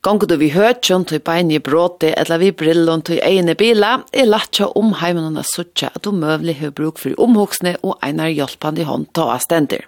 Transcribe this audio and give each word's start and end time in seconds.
Gongu 0.00 0.24
du 0.24 0.38
vi 0.40 0.46
høtjon 0.48 1.02
til 1.04 1.20
bein 1.20 1.50
i 1.52 1.58
bråti, 1.60 2.08
eller 2.16 2.40
vi 2.40 2.54
brillon 2.56 3.02
til 3.04 3.18
egne 3.20 3.52
bila, 3.52 3.98
er 4.16 4.30
latja 4.30 4.70
om 4.80 4.94
heimen 4.96 5.36
og 5.36 5.44
suttja 5.44 5.90
at 5.92 6.06
du 6.06 6.14
møvlig 6.16 6.54
har 6.62 6.72
bruk 6.72 6.96
for 7.02 7.12
omhoksne 7.20 7.74
og 7.84 7.98
einar 8.06 8.32
hjelpande 8.32 8.86
hånd 8.88 9.10
ta 9.12 9.26
avstender. 9.34 9.84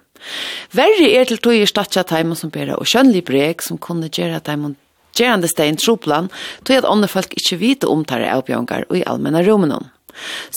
Verre 0.77 1.09
er 1.09 1.25
til 1.25 1.41
tog 1.41 1.57
i 1.57 1.65
statja 1.65 2.05
teimen 2.05 2.37
som 2.37 2.53
bera 2.53 2.77
og 2.77 2.85
kjønnlig 2.91 3.23
brek 3.25 3.65
som 3.65 3.81
kunne 3.81 4.11
gjøre 4.13 4.43
teimen 4.45 4.77
gjerande 5.17 5.49
stein 5.49 5.81
troplan, 5.81 6.29
tog 6.61 6.77
at 6.77 6.89
andre 6.93 7.09
folk 7.09 7.33
ikkje 7.33 7.57
vite 7.65 7.89
omtare 7.89 8.29
avbjørngar 8.37 8.85
og 8.91 9.01
i 9.01 9.05
allmenna 9.09 9.41
romenon. 9.49 9.89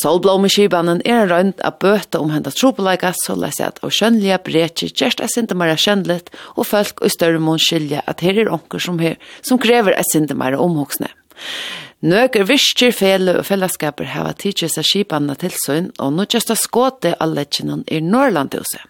Solblåmeskibanen 0.03 1.03
er 1.09 1.29
rønt 1.31 1.63
av 1.67 1.79
bøte 1.83 2.21
om 2.23 2.33
hendet 2.35 2.59
tropelaga, 2.59 3.13
så 3.25 3.37
les 3.39 3.61
jeg 3.61 3.73
at 3.73 3.81
av 3.85 3.95
skjønnelige 3.95 4.43
bretjer 4.49 4.93
gjerst 4.93 5.23
er 5.23 5.33
sinte 5.33 5.57
mer 5.59 5.75
kjønnelig, 5.77 6.31
og 6.57 6.69
folk 6.69 7.03
og 7.03 7.13
større 7.13 7.43
mån 7.43 7.63
skilje 7.63 8.05
at 8.07 8.25
her 8.25 8.43
er 8.43 8.53
onker 8.53 8.83
som 8.83 9.01
her, 9.03 9.19
som 9.47 9.61
krever 9.63 9.97
er 9.97 10.07
sinte 10.13 10.37
mer 10.39 10.59
omhoksne. 10.61 11.13
Nøker 12.07 12.45
visker 12.45 12.93
fele 12.93 13.39
og 13.41 13.47
fellesskaper 13.49 14.11
hava 14.13 14.35
tidsi 14.37 14.69
seg 14.69 14.85
skipanna 14.85 15.35
tilsøgn, 15.41 15.89
og 15.97 16.13
nå 16.13 16.27
kjøsta 16.29 16.55
skåte 16.61 17.15
av 17.17 17.33
lekkjennom 17.33 17.87
i 17.89 18.03
Norrlandhuset. 18.05 18.85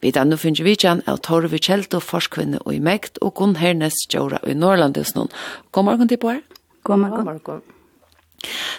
Vi 0.00 0.12
da 0.14 0.22
nu 0.28 0.36
finner 0.38 0.62
vi 0.66 0.76
kjenn 0.78 1.02
av 1.10 1.22
Torvi 1.26 1.58
Kjelto, 1.58 1.98
forskvinne 2.04 2.62
og 2.62 2.76
i 2.76 2.80
Mekt, 2.84 3.18
og 3.24 3.34
Gunn 3.40 3.58
Hernes, 3.58 4.06
Gjora 4.12 4.42
i 4.46 4.54
Norrlandhuset. 4.54 5.34
God 5.72 5.90
morgen 5.90 6.08
til 6.10 6.20
på 6.22 6.36
her. 6.36 6.44
God 6.84 7.02
morgen. 7.02 7.24
God 7.24 7.32
morgen. 7.32 7.73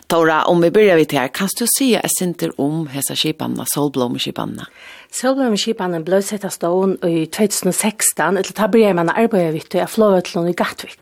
Tora, 0.07 0.43
om 0.45 0.61
vi 0.61 0.71
börjar 0.71 0.95
vid 0.95 1.13
här, 1.13 1.27
kan 1.27 1.47
du 1.59 1.65
säga 1.79 1.99
ett 1.99 2.11
sinter 2.19 2.61
om 2.61 2.87
hessa 2.87 3.15
kipanna, 3.15 3.65
solblomskipanna? 3.67 4.67
Solblomskipanna 5.11 5.99
blev 5.99 6.21
sett 6.21 6.45
av 6.45 6.49
stån 6.49 6.97
i 7.05 7.25
2016, 7.25 8.37
eller 8.37 8.53
ta 8.53 8.67
börjar 8.67 8.93
man 8.93 9.09
arbeta 9.09 9.51
vid 9.51 9.63
det, 9.69 9.77
jag 9.77 9.89
flåvar 9.89 10.21
till 10.21 10.33
honom 10.33 10.49
i 10.49 10.53
Gattvik. 10.53 10.99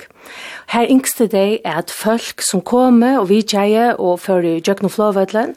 Her 0.67 0.87
yngste 0.89 1.27
det 1.27 1.61
er 1.65 1.79
at 1.81 1.91
folk 1.91 2.41
som 2.45 2.61
kommer 2.65 3.19
og 3.19 3.27
vidtjeie 3.29 3.93
og 3.99 4.21
fører 4.23 4.61
Jøkken 4.63 4.87
og 4.87 4.93
Flåvødlen 4.95 5.53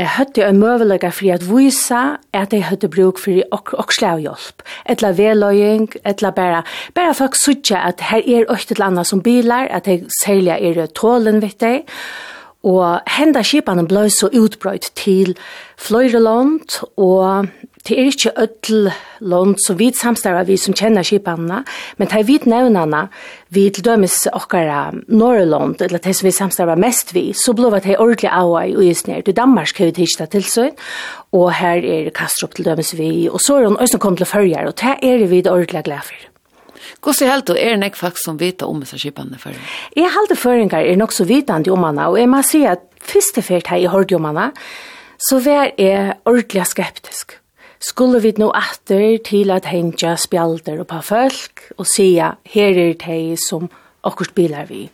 er 0.00 0.10
høytte 0.16 0.44
en 0.46 0.58
møvelige 0.60 1.12
for 1.14 1.34
at 1.34 1.46
vise 1.46 2.00
at 2.32 2.50
de 2.50 2.62
høytte 2.66 2.90
bruk 2.90 3.20
for 3.22 3.40
oksle 3.52 4.14
og 4.16 4.24
hjelp. 4.24 4.64
Etla 4.90 5.12
veløying, 5.16 5.88
etla 6.04 6.32
bare, 6.34 6.64
folk 7.14 7.38
sutja 7.38 7.84
at 7.90 8.02
her 8.10 8.24
er 8.24 8.50
øyte 8.50 8.74
eller 8.74 8.90
andre 8.90 9.04
som 9.04 9.22
bilar, 9.22 9.68
at 9.70 9.86
de 9.86 10.02
særlig 10.22 10.58
er 10.58 10.86
tålen 10.86 11.40
vidt 11.42 11.60
deg. 11.60 11.86
Og 12.66 13.00
henda 13.08 13.40
skipanen 13.46 13.88
blei 13.88 14.10
så 14.12 14.28
utbrøyt 14.36 14.90
til 14.98 15.32
fløyre 15.80 16.20
land, 16.20 16.82
og 17.00 17.48
det 17.88 17.96
er 17.96 18.10
ikke 18.10 18.32
ødel 18.36 18.90
land 19.20 19.54
som 19.64 19.78
vi 19.78 19.88
samstarar 19.96 20.44
vi 20.44 20.58
som 20.60 20.74
kjenner 20.76 21.06
skipanene, 21.06 21.62
men 21.96 22.10
det 22.10 22.18
er 22.18 22.26
vi 22.28 22.36
nevnene, 22.44 23.06
vi 23.48 23.64
til 23.72 23.86
dømes 23.86 24.26
okkara 24.32 24.90
Norrland, 25.08 25.80
eller 25.80 26.02
det 26.04 26.12
som 26.16 26.28
vi 26.28 26.34
samstarar 26.36 26.80
mest 26.80 27.14
vi, 27.16 27.30
så 27.32 27.54
blei 27.56 27.80
det 27.80 27.96
ordentlig 27.96 28.28
av 28.28 28.52
i 28.60 28.76
Uisner. 28.76 29.24
I 29.24 29.32
Danmark 29.32 29.72
har 29.78 29.88
vi 29.88 29.96
tidsda 30.02 30.28
tilsyn, 30.28 30.76
og 31.32 31.52
her 31.56 31.80
er 31.80 32.12
Kastrup 32.12 32.54
til 32.54 32.68
dømes 32.68 32.92
vi, 32.98 33.28
og 33.32 33.40
så 33.40 33.56
er 33.56 33.70
hun 33.70 33.80
også 33.80 33.98
kom 33.98 34.20
til 34.20 34.28
førjar, 34.28 34.68
og 34.68 34.76
det 34.76 34.98
er 35.00 35.26
vi 35.26 35.40
det 35.40 35.52
ordentlig 35.52 35.84
glad 35.88 36.04
for. 36.04 36.29
Hvordan 37.02 37.30
helt 37.30 37.48
du 37.48 37.54
er 37.56 37.76
nek 37.80 37.96
faktisk 37.98 38.24
som 38.24 38.40
vet 38.40 38.62
om 38.66 38.80
disse 38.82 38.98
skipene 39.00 39.38
før? 39.40 39.58
Jeg 39.96 40.12
halte 40.14 40.38
føringer 40.38 40.84
er 40.84 41.00
nok 41.00 41.12
så 41.12 41.26
vitande 41.28 41.72
om 41.72 41.84
henne, 41.84 42.08
og 42.08 42.18
jeg 42.20 42.30
må 42.30 42.42
si 42.46 42.64
at 42.68 42.86
første 43.00 43.42
fyrt 43.42 43.70
her 43.72 43.82
i 43.82 43.90
hørte 43.90 44.18
om 44.18 44.28
henne, 44.30 44.50
så 45.20 45.40
var 45.44 45.70
jeg 45.78 46.16
ordentlig 46.24 46.66
skeptisk. 46.66 47.36
Skulle 47.80 48.20
vi 48.20 48.34
nå 48.36 48.50
etter 48.52 49.18
til 49.24 49.50
at 49.54 49.68
hentja 49.70 50.14
spjalder 50.20 50.82
og 50.82 50.88
på 50.90 51.00
folk, 51.04 51.62
og 51.78 51.88
sia, 51.88 52.34
her 52.44 52.76
er 52.76 52.98
det 53.00 53.38
som 53.48 53.70
akkurat 54.04 54.34
bilar 54.36 54.68
vi. 54.68 54.86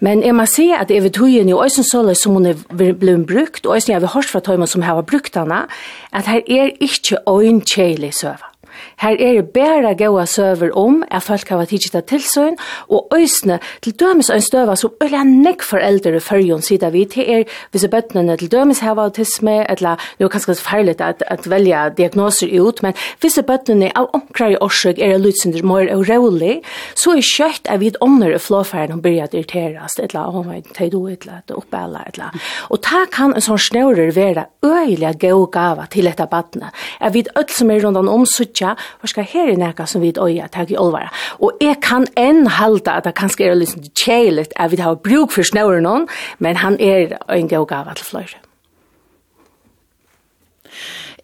Men 0.00 0.22
jeg 0.22 0.34
må 0.34 0.46
si 0.50 0.68
at 0.74 0.90
jeg 0.90 1.02
vet 1.02 1.18
høyen 1.18 1.50
jo 1.50 1.58
også 1.62 1.82
så 1.86 2.02
som 2.14 2.36
hun 2.38 2.46
er 2.46 2.58
blevet 2.78 3.26
brukt, 3.26 3.66
og 3.66 3.74
også 3.74 3.92
jeg 3.92 4.02
vil 4.02 4.14
hørt 4.14 4.30
fra 4.30 4.40
tøymen 4.40 4.70
som 4.70 4.82
har 4.82 5.02
brukt 5.02 5.38
henne, 5.38 5.66
at 6.12 6.26
her 6.26 6.42
er 6.46 6.74
ikke 6.80 7.18
øynkjelig 7.26 8.14
søva. 8.14 8.55
Her 9.02 9.16
er 9.18 9.40
det 9.40 9.50
bæra 9.54 9.92
gaua 9.98 10.26
søver 10.26 10.70
om 10.76 11.02
at 11.10 11.22
folk 11.22 11.48
har 11.48 11.64
tidsi 11.64 11.90
til 11.90 12.02
tilsøgn, 12.02 12.56
og 12.88 13.08
øysne 13.14 13.58
til 13.82 13.92
dømes 13.92 14.30
ein 14.30 14.42
støva 14.42 14.76
som 14.76 14.94
øyla 15.02 15.22
nekk 15.24 15.62
foreldre 15.62 16.20
fyrjon 16.20 16.62
sida 16.62 16.90
vi 16.94 17.04
til 17.04 17.30
er 17.30 17.44
hvis 17.70 17.84
er 17.84 17.92
bøttene 17.92 18.36
til 18.36 18.50
dømes 18.52 18.80
hava 18.84 19.06
autisme, 19.08 19.70
eller 19.70 20.00
nu 20.18 20.26
er 20.26 20.32
kanskje 20.32 20.54
farligt 20.60 21.00
at, 21.00 21.22
at 21.26 21.50
velja 21.50 21.88
diagnoser 21.88 22.52
ut, 22.60 22.82
men 22.82 22.94
hvis 23.20 23.38
er 23.38 23.46
bøttene 23.46 23.90
av 23.96 24.10
omkrar 24.16 24.54
i 24.54 24.60
årsøk 24.60 24.98
er 25.02 25.18
lutsindir 25.18 25.64
mor 25.64 25.86
og 25.92 26.06
rævlig, 26.08 26.60
så 26.94 27.16
er 27.16 27.24
kjøtt 27.24 27.70
av 27.70 27.80
vid 27.80 27.98
omner 28.04 28.34
i 28.34 28.40
flåfæren 28.42 28.96
og 28.96 29.02
byrja 29.04 29.28
irriterast, 29.32 30.00
eller 30.00 30.36
om 30.36 30.50
jeg 30.52 30.64
tar 30.74 30.90
do 30.92 31.06
et 31.10 31.24
eller 31.24 31.40
annet 31.40 31.56
oppe 31.56 31.82
eller. 32.06 32.46
Og 32.70 32.82
ta 32.84 33.04
kan 33.12 33.34
en 33.34 33.44
sånn 33.44 33.60
snører 33.60 34.12
være 34.16 34.46
øyla 34.64 35.12
gau 35.20 35.46
gava 35.52 35.86
til 35.90 36.08
etter 36.10 36.28
battene. 36.30 36.72
Er 37.00 37.12
vid 37.14 37.30
öll 37.36 37.50
som 37.52 37.70
er 37.70 37.82
rundan 37.84 38.08
om 38.08 38.26
hugsa, 38.66 38.98
hva 39.00 39.10
skal 39.10 39.24
her 39.24 39.52
i 39.52 39.56
nekka 39.56 39.86
som 39.86 40.02
vi 40.02 40.12
øya 40.12 40.48
takk 40.48 40.70
i 40.70 40.76
olvara. 40.76 41.10
Og 41.40 41.56
jeg 41.60 41.80
kan 41.82 42.06
enn 42.16 42.46
halda 42.46 42.98
at 42.98 43.04
det 43.04 43.14
kanskje 43.14 43.46
er 43.46 43.54
litt 43.54 43.94
kjeiligt 43.94 44.52
at 44.56 44.70
vi 44.70 44.80
har 44.80 44.96
bruk 44.96 45.32
for 45.32 45.42
snøren 45.42 45.82
noen, 45.82 46.08
men 46.38 46.56
han 46.56 46.78
er 46.80 47.18
en 47.28 47.48
god 47.48 47.66
gava 47.68 47.94
til 47.94 48.04
fløyre. 48.04 48.40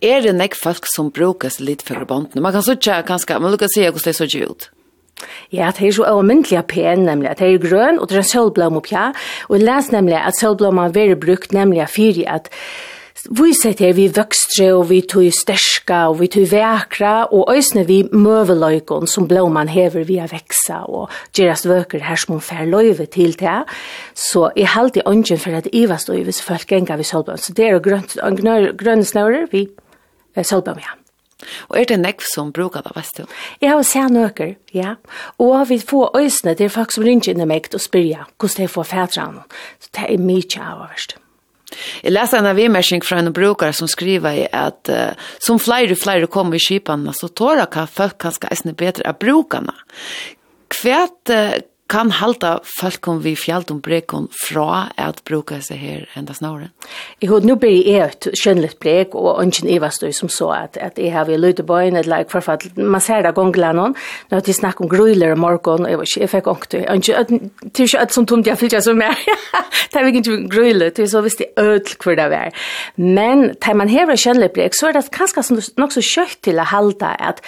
Er 0.02 0.20
det 0.20 0.34
nek 0.34 0.54
folk 0.54 0.86
som 0.90 1.12
brukes 1.12 1.60
litt 1.60 1.82
for 1.82 2.04
båndene? 2.04 2.42
Man 2.42 2.52
kan 2.52 2.62
sutja 2.62 3.02
kanskje, 3.02 3.38
man 3.38 3.56
kan 3.56 3.68
seg 3.70 3.92
hvordan 3.92 4.10
det 4.10 4.16
så 4.16 4.26
ut. 4.50 4.70
Ja, 5.52 5.70
det 5.70 5.86
er 5.86 5.92
så 5.94 6.02
avmyndelig 6.02 6.64
pen, 6.66 7.04
nemlig. 7.06 7.36
Det 7.38 7.46
er 7.46 7.58
grøn, 7.62 8.00
og 8.00 8.08
det 8.08 8.16
er 8.16 8.24
en 8.24 8.26
sølblom 8.26 8.80
oppja. 8.80 9.12
Og 9.48 9.58
jeg 9.58 9.66
leser 9.68 9.94
nemlig 9.94 10.16
at 10.18 10.34
sølblom 10.34 10.80
har 10.82 10.90
vært 10.96 11.20
brukt, 11.22 11.52
nemlig 11.54 11.86
fyrir 11.92 12.26
at 12.26 12.50
Vi 13.30 13.52
setter 13.54 13.92
vi 13.94 14.08
vøkstre 14.10 14.72
og 14.74 14.88
vi 14.88 14.96
tog 15.06 15.28
sterska 15.30 16.08
og 16.10 16.16
vi 16.18 16.26
tog 16.32 16.48
vekra 16.50 17.12
og 17.30 17.52
òsne 17.52 17.84
vi 17.86 18.00
møveløykon 18.10 19.06
som 19.06 19.28
blåman 19.30 19.70
hever 19.70 20.02
via 20.08 20.24
veksa 20.26 20.80
og 20.90 21.12
gjerast 21.30 21.68
vøker 21.70 22.02
her 22.02 22.18
som 22.18 22.34
hun 22.34 22.42
fær 22.42 22.66
løyve 22.66 23.06
til 23.06 23.36
det. 23.38 23.60
Så 24.18 24.48
jeg 24.58 24.72
halte 24.74 25.04
i 25.04 25.06
ånden 25.06 25.38
for 25.38 25.54
at 25.54 25.70
Iva 25.70 26.00
stod 26.02 26.18
hvis 26.26 26.42
folk 26.42 26.66
genga 26.66 26.98
vi 26.98 27.06
solbøm. 27.06 27.38
Så 27.38 27.54
det 27.54 27.70
er 27.70 27.78
grønne 27.78 28.74
grøn 28.74 29.06
snører 29.06 29.46
vi 29.54 29.68
solbøm, 30.42 30.82
ja. 30.82 30.98
Og 31.70 31.78
er 31.78 31.86
det 31.86 32.02
nekv 32.02 32.26
som 32.26 32.50
brukar 32.50 32.82
det, 32.82 32.96
veist 32.96 33.18
du? 33.18 33.26
Jeg 33.62 33.70
har 33.70 33.82
sett 33.86 34.10
nøkker, 34.10 34.56
ja. 34.74 34.96
Og 35.38 35.68
vi 35.70 35.78
får 35.78 36.18
øysne 36.18 36.58
til 36.58 36.74
folk 36.74 36.90
som 36.90 37.06
ringer 37.06 37.30
inn 37.30 37.46
i 37.46 37.52
meg 37.54 37.70
og 37.70 37.82
spyrja 37.86 38.26
hvordan 38.34 38.66
de 38.66 38.72
får 38.74 38.94
fædra 38.96 39.26
Så 39.78 39.94
det 39.94 40.10
er 40.10 40.18
mye 40.18 40.58
av 40.58 40.88
verst. 40.88 41.22
Jeg 42.02 42.14
leser 42.14 42.40
en 42.40 42.50
av 42.50 42.58
vimersing 42.58 43.04
fra 43.04 43.20
en 43.22 43.32
brukare 43.34 43.74
som 43.76 43.90
skriver 43.90 44.44
at 44.52 44.92
uh, 44.92 45.28
som 45.42 45.60
flere 45.62 45.96
og 45.96 46.02
flere 46.02 46.30
kommer 46.30 46.58
i 46.58 46.62
kipene, 46.62 47.14
så 47.16 47.30
tårer 47.32 47.68
hva 47.70 47.86
folk 47.90 48.18
kanskje 48.22 48.50
eisne 48.52 48.76
bedre 48.78 49.08
av 49.10 49.20
brukerne. 49.22 49.74
Hva, 50.72 51.04
uh, 51.32 51.56
kan 51.90 52.10
halta 52.16 52.54
folk 52.78 53.08
om 53.08 53.18
vi 53.20 53.34
fjallt 53.36 53.70
om 53.70 53.80
brekon 53.84 54.28
fra 54.32 54.86
at 54.96 55.18
bruka 55.28 55.58
seg 55.60 55.80
her 55.82 56.04
enda 56.16 56.32
snåre? 56.32 56.70
Jeg 57.20 57.28
har 57.28 57.44
nå 57.44 57.56
blir 57.60 57.84
jeg 57.84 58.06
et 58.06 58.28
skjønnligt 58.38 58.78
brek, 58.80 59.16
og 59.18 59.42
ønsken 59.42 59.68
i 59.68 59.76
var 59.82 59.92
som 59.92 60.30
så 60.32 60.48
at, 60.56 60.78
at 60.80 60.98
jeg 60.98 61.12
har 61.12 61.28
vi 61.28 61.36
løytebøyen, 61.36 61.98
eller 62.00 62.24
for 62.32 62.48
at 62.48 62.64
man 62.76 63.00
ser 63.04 63.26
det 63.26 63.34
gongla 63.36 63.74
noen, 63.76 63.96
når 64.30 64.40
de 64.46 64.56
snakker 64.56 64.86
om 64.86 64.90
grøyler 64.92 65.34
om 65.34 65.44
morgen, 65.44 65.84
og 65.84 65.90
jeg, 65.90 66.00
ikke, 66.00 66.20
jeg 66.20 66.32
fikk 66.32 66.50
ångt, 66.54 66.72
det 66.72 66.82
er 66.88 67.84
ikke 67.84 68.02
et 68.06 68.16
som 68.16 68.26
tomt 68.26 68.48
jeg 68.48 68.60
fyllt 68.60 68.78
jeg 68.78 68.88
som 68.88 69.04
er, 69.04 69.24
det 69.92 70.00
er 70.00 70.12
ikke 70.12 70.36
grøyler, 70.48 70.96
det 70.96 71.06
er 71.06 71.12
så 71.12 71.24
visst 71.24 71.44
det 71.44 71.52
ødel 71.60 71.96
hvor 72.00 72.16
det 72.16 72.28
er. 72.40 72.68
Men, 72.96 73.50
da 73.60 73.76
man 73.76 73.92
hever 73.92 74.16
skjønnligt 74.16 74.56
brek, 74.56 74.78
så 74.78 74.88
er 74.88 74.96
det 74.96 75.10
kanskje 75.12 75.60
nok 75.76 75.92
så 75.92 76.04
kjøtt 76.04 76.40
til 76.48 76.62
å 76.62 76.70
halda 76.72 77.16
at 77.20 77.44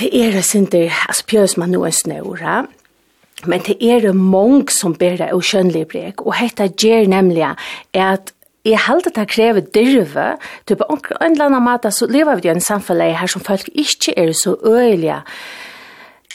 det 0.00 0.10
er 0.18 0.40
sinter, 0.42 0.90
altså 1.06 1.22
pjøs 1.30 1.54
man 1.60 1.70
noen 1.70 1.94
snåre, 1.94 2.42
ja? 2.42 2.64
Men 3.46 3.64
det 3.66 3.76
er 3.80 4.12
mange 4.12 4.72
som 4.72 4.94
ber 4.98 5.18
det 5.20 5.30
kjønnlige 5.32 5.90
brek, 5.90 6.24
og 6.24 6.34
dette 6.40 6.70
gjør 6.86 7.10
nemlig 7.18 7.46
at 7.92 8.32
Jeg 8.64 8.80
held 8.80 9.04
at 9.06 9.16
det 9.18 9.28
krever 9.28 9.60
dyrve, 9.60 10.38
til 10.64 10.76
på 10.80 10.86
en 10.88 11.32
eller 11.32 11.50
annen 11.50 11.66
måte 11.66 11.90
så 11.92 12.06
lever 12.08 12.40
vi 12.40 12.48
i 12.48 12.50
en 12.54 12.64
samfunn 12.64 13.02
her 13.12 13.28
som 13.28 13.42
folk 13.44 13.68
ikke 13.74 14.14
er 14.16 14.32
så 14.32 14.56
øyelige 14.64 15.20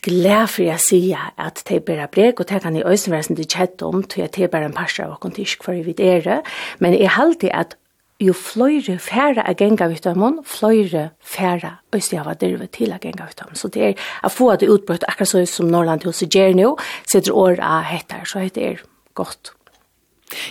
glad 0.01 0.47
for 0.47 0.63
jeg 0.63 0.79
sier 0.83 1.29
at 1.37 1.63
det 1.67 1.75
er 1.79 1.85
bare 1.87 2.07
brek, 2.11 2.39
og 2.39 2.49
det 2.49 2.61
kan 2.63 2.75
jeg 2.75 2.85
også 2.85 3.11
være 3.11 3.23
som 3.23 3.35
det 3.35 3.49
kjett 3.51 3.83
om, 3.83 4.03
til 4.03 4.21
at 4.21 4.35
det 4.35 4.45
er 4.45 4.53
bare 4.53 4.69
en 4.69 4.75
parser 4.75 5.05
av 5.05 5.17
åkken 5.17 5.35
til 5.35 5.57
for 5.63 5.73
vi 5.73 5.95
er. 5.97 6.41
Men 6.79 6.93
jeg 6.93 7.11
held 7.17 7.43
at 7.51 7.75
jo 8.19 8.33
fløyre 8.35 8.97
færre 8.99 9.45
er 9.47 9.55
genga 9.57 9.87
vitamon, 9.91 10.41
fløyre 10.47 11.09
færre 11.23 11.77
østlige 11.95 12.23
av 12.25 12.35
dyrve 12.41 12.67
til 12.75 12.91
er 12.91 12.99
genga 13.03 13.29
vitamon. 13.29 13.55
Så 13.55 13.71
det 13.71 13.85
er 13.85 14.09
å 14.27 14.31
få 14.33 14.51
det 14.59 14.69
utbrøtt 14.71 15.07
akkurat 15.07 15.31
så 15.31 15.45
som 15.47 15.71
Norrland 15.71 16.03
hos 16.07 16.21
gjør 16.25 16.57
nå, 16.57 16.73
sitter 17.07 17.35
år 17.35 17.63
av 17.63 17.87
hettar, 17.87 18.27
så 18.27 18.43
heter 18.43 18.59
det 18.59 18.67
er 18.73 18.83
godt. 19.15 19.53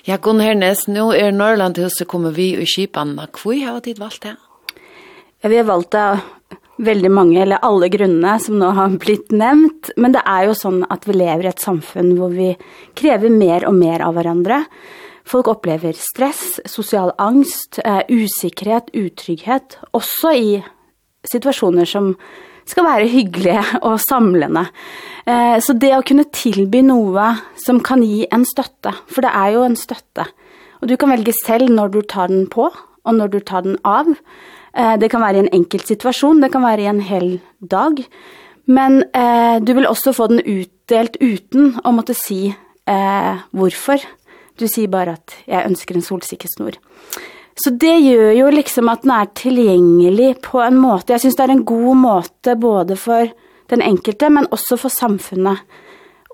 Ja, 0.09 0.17
Gunn 0.17 0.41
Hernes, 0.43 0.87
nå 0.89 1.11
er 1.15 1.31
Norrland 1.35 1.79
hos 1.79 2.01
kommer 2.09 2.33
vi 2.35 2.55
i 2.57 2.67
Kipan. 2.67 3.15
Hvor 3.37 3.55
har 3.55 3.81
du 3.85 3.93
valgt 3.99 4.25
det? 4.25 4.35
Ja, 5.43 5.51
vi 5.53 5.61
har 5.61 5.69
valgt 5.69 5.93
det 5.95 6.07
veldig 6.83 7.11
mange, 7.11 7.41
eller 7.43 7.63
alle 7.67 7.91
grunnene 7.91 8.37
som 8.43 8.59
nå 8.59 8.71
har 8.75 8.97
blitt 9.03 9.33
nevnt, 9.35 9.93
men 9.99 10.15
det 10.15 10.23
er 10.27 10.49
jo 10.49 10.57
sånn 10.57 10.85
at 10.91 11.07
vi 11.09 11.17
lever 11.19 11.47
i 11.47 11.51
et 11.51 11.63
samfunn 11.63 12.15
hvor 12.19 12.33
vi 12.35 12.53
krever 12.99 13.33
mer 13.35 13.67
og 13.69 13.77
mer 13.79 14.05
av 14.07 14.17
hverandre, 14.19 14.63
Folk 15.29 15.49
opplever 15.53 15.93
stress, 15.93 16.61
sosial 16.65 17.13
angst, 17.21 17.81
eh, 17.85 18.01
usikkerhet, 18.09 18.89
utrygghet, 18.97 19.77
også 19.93 20.33
i 20.33 20.53
situasjoner 21.29 21.85
som 21.85 22.15
skal 22.69 22.85
være 22.85 23.09
hyggelige 23.13 23.63
og 23.83 23.99
samlende. 24.01 24.67
Eh, 25.27 25.59
så 25.61 25.77
det 25.77 25.93
å 25.97 26.05
kunne 26.07 26.29
tilby 26.33 26.81
noe 26.87 27.31
som 27.61 27.81
kan 27.81 28.03
gi 28.05 28.27
en 28.33 28.45
støtte, 28.49 28.95
for 29.09 29.25
det 29.25 29.33
er 29.35 29.57
jo 29.57 29.65
en 29.67 29.77
støtte. 29.77 30.29
Og 30.81 30.89
du 30.89 30.97
kan 30.97 31.11
velge 31.13 31.35
selv 31.45 31.73
når 31.73 31.93
du 31.93 32.01
tar 32.03 32.29
den 32.33 32.47
på, 32.47 32.71
og 33.09 33.15
når 33.15 33.33
du 33.33 33.41
tar 33.41 33.65
den 33.67 33.79
av. 33.85 34.09
Eh, 34.75 34.97
det 35.01 35.11
kan 35.11 35.25
være 35.25 35.41
i 35.41 35.45
en 35.47 35.55
enkelt 35.61 35.89
situasjon, 35.89 36.43
det 36.43 36.53
kan 36.55 36.65
være 36.65 36.85
i 36.85 36.91
en 36.91 37.03
hel 37.05 37.41
dag. 37.61 38.01
Men 38.69 39.03
eh, 39.17 39.59
du 39.65 39.73
vil 39.75 39.89
også 39.89 40.13
få 40.17 40.29
den 40.29 40.43
utdelt 40.45 41.17
uten 41.21 41.79
å 41.85 41.93
måtte 41.97 42.17
si 42.17 42.49
eh, 42.53 43.45
hvorfor. 43.57 44.05
Du 44.59 44.67
sier 44.67 44.91
bare 44.91 45.17
at 45.19 45.37
jeg 45.47 45.67
ønsker 45.71 45.99
en 45.99 46.05
solsikkesnor. 46.05 46.79
Så 47.59 47.73
det 47.75 47.97
gjør 48.05 48.33
jo 48.37 48.51
liksom 48.55 48.91
at 48.91 49.03
den 49.03 49.13
er 49.15 49.31
tilgjengelig 49.39 50.33
på 50.47 50.61
en 50.63 50.79
måte. 50.79 51.15
Jeg 51.15 51.25
synes 51.25 51.39
det 51.39 51.47
er 51.47 51.55
en 51.57 51.67
god 51.67 51.99
måte 51.99 52.55
både 52.59 52.99
for 52.99 53.31
den 53.73 53.83
enkelte, 53.85 54.31
men 54.31 54.47
også 54.55 54.79
for 54.81 54.95
samfunnet 54.95 55.65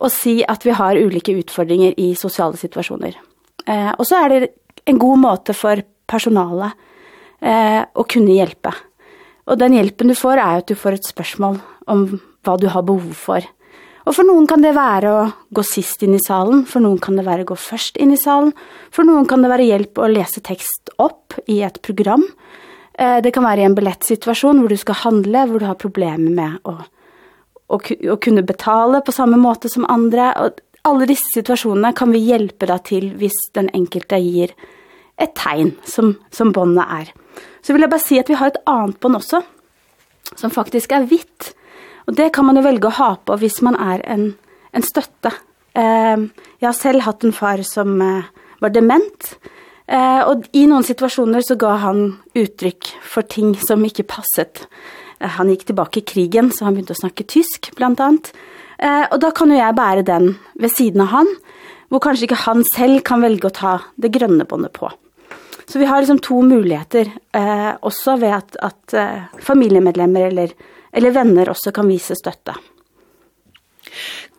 å 0.05 0.11
si 0.13 0.41
at 0.45 0.67
vi 0.67 0.75
har 0.77 1.01
ulike 1.01 1.35
utfordringer 1.39 1.97
i 2.03 2.13
sosiale 2.19 2.59
situasjoner. 2.61 3.17
Eh, 3.65 3.93
og 3.97 4.05
så 4.05 4.21
er 4.21 4.35
det 4.35 4.51
en 4.91 5.01
god 5.01 5.23
måte 5.23 5.57
for 5.57 5.81
personalet 6.11 6.75
eh, 7.41 7.81
å 7.81 8.05
kunne 8.05 8.37
hjelpe. 8.37 8.75
Og 9.49 9.61
den 9.61 9.77
hjelpen 9.77 10.13
du 10.13 10.17
får 10.19 10.41
er 10.41 10.61
at 10.61 10.69
du 10.69 10.77
får 10.79 10.99
et 10.99 11.09
spørsmål 11.09 11.61
om 11.91 12.05
hva 12.45 12.57
du 12.61 12.69
har 12.73 12.85
behov 12.85 13.15
for. 13.17 13.45
Og 14.05 14.13
for 14.13 14.29
noen 14.29 14.45
kan 14.49 14.61
det 14.61 14.75
være 14.77 15.11
å 15.11 15.21
gå 15.57 15.63
sist 15.65 16.03
inn 16.05 16.17
i 16.17 16.21
salen, 16.21 16.67
for 16.69 16.85
noen 16.85 17.01
kan 17.01 17.17
det 17.17 17.25
være 17.25 17.47
å 17.47 17.53
gå 17.55 17.57
først 17.57 17.97
inn 18.03 18.13
i 18.13 18.21
salen, 18.21 18.53
for 18.93 19.09
noen 19.09 19.25
kan 19.29 19.45
det 19.45 19.53
være 19.53 19.69
hjelp 19.71 20.01
å 20.01 20.11
lese 20.13 20.43
tekst 20.45 20.93
opp 21.01 21.39
i 21.49 21.63
et 21.65 21.81
program. 21.85 22.27
Det 22.95 23.33
kan 23.35 23.47
være 23.47 23.65
i 23.65 23.67
en 23.67 23.75
billettsituasjon 23.75 24.61
hvor 24.61 24.71
du 24.71 24.79
skal 24.79 25.01
handle, 25.01 25.47
hvor 25.49 25.63
du 25.63 25.67
har 25.67 25.81
problemer 25.81 26.37
med 26.37 26.69
å, 26.69 26.77
å, 27.73 27.81
å 27.81 28.19
kunne 28.23 28.45
betale 28.47 29.01
på 29.03 29.15
samme 29.17 29.41
måte 29.41 29.73
som 29.73 29.89
andre. 29.91 30.29
Og 30.45 30.61
alle 30.85 31.09
disse 31.09 31.33
situasjonene 31.33 31.95
kan 31.97 32.13
vi 32.13 32.23
hjelpe 32.29 32.69
deg 32.71 32.85
til 32.87 33.11
hvis 33.19 33.41
den 33.57 33.73
enkelte 33.75 34.21
gir 34.21 34.55
et 35.17 35.35
tegn 35.39 35.73
som, 35.89 36.13
som 36.35 36.53
båndet 36.53 36.93
er. 37.01 37.11
Så 37.65 37.73
vil 37.73 37.87
jeg 37.87 37.95
bare 37.97 38.05
si 38.05 38.21
at 38.21 38.31
vi 38.31 38.37
har 38.37 38.53
et 38.53 38.63
annet 38.69 39.01
bånd 39.01 39.17
også, 39.17 39.41
som 40.37 40.53
faktisk 40.53 40.93
er 40.93 41.09
hvitt. 41.09 41.55
Og 42.07 42.17
det 42.17 42.31
kan 42.37 42.47
man 42.47 42.59
jo 42.59 42.65
velge 42.67 42.91
å 42.91 42.99
ha 42.99 43.11
på 43.17 43.37
hvis 43.41 43.61
man 43.65 43.79
er 43.81 44.03
en, 44.11 44.31
en 44.73 44.85
støtte. 44.85 45.33
Eh, 45.75 46.27
jeg 46.61 46.69
har 46.69 46.77
selv 46.77 47.07
hatt 47.07 47.25
en 47.25 47.35
far 47.35 47.63
som 47.67 47.97
eh, 48.05 48.31
var 48.63 48.75
dement, 48.75 49.31
eh, 49.87 50.21
og 50.23 50.47
i 50.53 50.67
noen 50.71 50.87
situasjoner 50.87 51.45
så 51.45 51.57
ga 51.61 51.77
han 51.87 52.05
uttrykk 52.37 52.93
for 53.03 53.27
ting 53.27 53.55
som 53.61 53.85
ikke 53.87 54.07
passet. 54.11 54.67
Eh, 55.19 55.33
han 55.39 55.51
gikk 55.53 55.69
tilbake 55.71 56.03
i 56.03 56.09
krigen, 56.15 56.53
så 56.53 56.69
han 56.69 56.77
begynte 56.77 56.97
å 56.97 57.03
snakke 57.03 57.27
tysk, 57.31 57.73
blant 57.79 58.03
annet. 58.05 58.35
Eh, 58.79 59.07
og 59.11 59.19
da 59.23 59.33
kan 59.35 59.53
jo 59.53 59.59
jeg 59.59 59.79
bære 59.79 60.07
den 60.07 60.35
ved 60.61 60.75
siden 60.75 61.07
av 61.07 61.15
han, 61.15 61.33
hvor 61.89 62.03
kanskje 62.05 62.29
ikke 62.29 62.45
han 62.45 62.65
selv 62.75 63.05
kan 63.07 63.23
velge 63.25 63.49
å 63.49 63.55
ta 63.55 63.75
det 64.01 64.13
grønne 64.15 64.47
båndet 64.49 64.75
på. 64.77 64.91
Så 65.65 65.81
vi 65.81 65.89
har 65.89 66.03
liksom 66.03 66.21
to 66.21 66.43
muligheter, 66.45 67.09
eh, 67.33 67.73
også 67.81 68.19
ved 68.21 68.35
at, 68.37 68.57
at 68.61 68.95
eh, 68.95 69.23
familiemedlemmer 69.41 70.29
eller 70.29 70.53
eller 70.95 71.15
venner 71.15 71.51
også 71.53 71.73
kan 71.75 71.91
vise 71.91 72.17
støtte. 72.19 72.55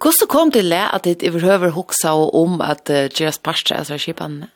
Hvordan 0.02 0.30
kom 0.30 0.52
til 0.52 0.72
det 0.74 0.84
at 0.84 1.08
det 1.08 1.24
overhøver 1.30 1.74
hoksa 1.76 2.14
om 2.16 2.62
at 2.64 2.90
uh, 2.92 3.08
Gjeras 3.08 3.40
Parstre 3.40 3.80
er 3.80 4.02
skipene? 4.02 4.52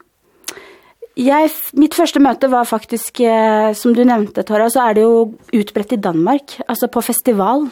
Jeg, 1.19 1.51
mitt 1.75 1.95
første 1.97 2.21
møte 2.23 2.47
var 2.47 2.67
faktisk, 2.69 3.19
eh, 3.19 3.73
som 3.75 3.91
du 3.91 4.05
nevnte, 4.07 4.43
Tora, 4.47 4.69
så 4.71 4.85
er 4.87 4.95
det 4.95 5.01
jo 5.03 5.33
utbredt 5.51 5.97
i 5.97 5.99
Danmark, 5.99 6.53
altså 6.63 6.87
på 6.87 7.01
festival, 7.03 7.65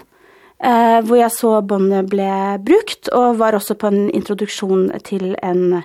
eh, 0.59 0.97
hvor 0.99 1.15
jeg 1.15 1.31
så 1.31 1.53
båndet 1.63 2.09
ble 2.11 2.27
brukt, 2.59 3.07
og 3.15 3.37
var 3.39 3.55
også 3.55 3.77
på 3.79 3.87
en 3.87 4.09
introduksjon 4.09 4.89
til 5.07 5.37
en, 5.39 5.79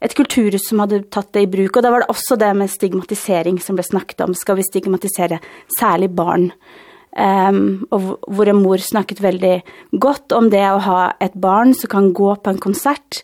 et 0.00 0.16
kulturhus 0.16 0.70
som 0.70 0.80
hadde 0.80 1.02
tatt 1.12 1.34
det 1.36 1.44
i 1.44 1.50
bruk, 1.52 1.76
og 1.76 1.84
da 1.84 1.92
var 1.92 2.06
det 2.06 2.14
også 2.14 2.38
det 2.40 2.54
med 2.56 2.72
stigmatisering 2.72 3.60
som 3.60 3.76
ble 3.76 3.84
snakket 3.84 4.24
om, 4.24 4.32
skal 4.32 4.56
vi 4.56 4.64
stigmatisere 4.70 5.42
særlig 5.76 6.14
barn? 6.16 6.48
Eh, 6.54 6.91
Um, 7.12 7.84
og 7.92 8.22
vår 8.32 8.54
mor 8.56 8.80
snakket 8.80 9.18
veldig 9.20 9.56
godt 10.00 10.32
om 10.32 10.46
det 10.52 10.64
å 10.64 10.80
ha 10.80 11.00
et 11.20 11.34
barn 11.36 11.74
som 11.76 11.90
kan 11.92 12.06
gå 12.16 12.30
på 12.40 12.54
en 12.54 12.60
konsert 12.62 13.20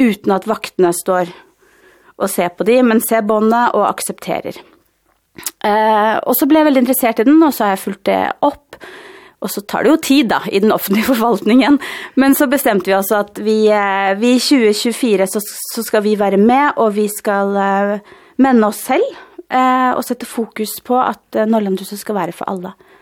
uten 0.00 0.32
at 0.32 0.48
vaktene 0.48 0.92
står 0.96 1.28
og 2.16 2.30
ser 2.32 2.54
på 2.56 2.64
dem, 2.64 2.88
men 2.88 3.02
ser 3.04 3.26
båndene 3.28 3.68
og 3.76 3.84
aksepterer. 3.90 4.56
Uh, 5.60 6.16
og 6.24 6.32
så 6.38 6.48
ble 6.48 6.62
jeg 6.62 6.68
veldig 6.70 6.82
interessert 6.86 7.20
i 7.20 7.28
den, 7.28 7.36
og 7.44 7.52
så 7.52 7.66
har 7.66 7.74
jeg 7.74 7.84
fulgt 7.84 8.06
det 8.08 8.22
opp. 8.46 8.80
Og 9.44 9.52
så 9.52 9.60
tar 9.68 9.84
det 9.84 9.92
jo 9.92 10.00
tid 10.00 10.30
da, 10.32 10.40
i 10.48 10.62
den 10.64 10.72
offentlige 10.72 11.10
forvaltningen. 11.12 11.76
Men 12.16 12.36
så 12.38 12.48
bestemte 12.48 12.88
vi 12.88 12.96
oss 12.96 13.12
at 13.12 13.36
vi, 13.36 13.58
vi 14.16 14.32
i 14.38 14.40
2024 14.40 15.28
så, 15.28 15.44
så 15.44 15.84
skal 15.84 16.06
vi 16.08 16.16
være 16.16 16.40
med, 16.40 16.80
og 16.80 16.96
vi 16.96 17.04
skal 17.12 17.52
uh, 17.52 18.16
menne 18.40 18.72
oss 18.72 18.80
selv. 18.88 19.24
Uh, 19.52 19.92
og 19.92 20.02
sette 20.02 20.26
fokus 20.26 20.80
på 20.82 20.96
at 20.98 21.36
uh, 21.36 21.44
Norrlandhuset 21.44 22.00
skal 22.00 22.16
være 22.16 22.32
for 22.34 22.48
alle. 22.50 22.72
Uh, 22.72 22.96